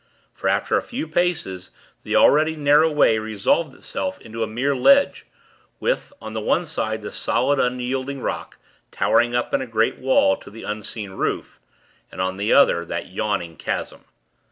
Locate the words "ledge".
4.75-5.27